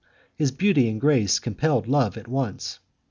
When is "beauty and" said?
0.51-0.99